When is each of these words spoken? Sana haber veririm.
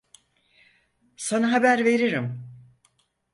Sana 1.17 1.51
haber 1.53 1.79
veririm. 1.85 2.41